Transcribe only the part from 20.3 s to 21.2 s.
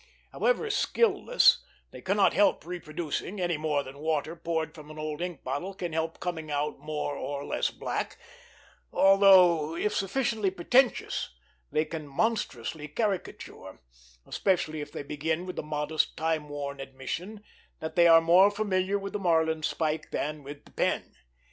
with the pen.